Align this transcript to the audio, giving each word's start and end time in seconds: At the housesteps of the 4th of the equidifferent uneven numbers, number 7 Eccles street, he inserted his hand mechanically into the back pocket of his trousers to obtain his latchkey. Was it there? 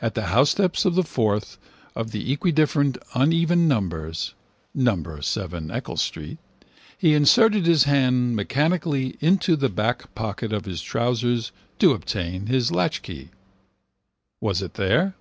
At 0.00 0.14
the 0.14 0.26
housesteps 0.26 0.84
of 0.84 0.94
the 0.94 1.02
4th 1.02 1.56
of 1.96 2.12
the 2.12 2.36
equidifferent 2.36 2.98
uneven 3.14 3.66
numbers, 3.66 4.32
number 4.72 5.20
7 5.20 5.72
Eccles 5.72 6.02
street, 6.02 6.38
he 6.96 7.14
inserted 7.14 7.66
his 7.66 7.82
hand 7.82 8.36
mechanically 8.36 9.16
into 9.18 9.56
the 9.56 9.68
back 9.68 10.14
pocket 10.14 10.52
of 10.52 10.66
his 10.66 10.80
trousers 10.80 11.50
to 11.80 11.90
obtain 11.94 12.46
his 12.46 12.70
latchkey. 12.70 13.30
Was 14.40 14.62
it 14.62 14.74
there? 14.74 15.16